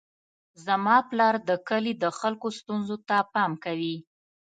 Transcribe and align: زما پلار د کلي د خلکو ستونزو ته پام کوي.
زما 0.65 0.97
پلار 1.09 1.35
د 1.49 1.51
کلي 1.69 1.93
د 2.03 2.05
خلکو 2.19 2.47
ستونزو 2.59 2.95
ته 3.07 3.17
پام 3.33 3.51
کوي. 3.63 3.95